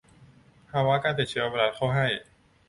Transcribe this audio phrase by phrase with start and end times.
[0.69, 2.07] ภาวะการติดเชื้อไวรัสเข้าให้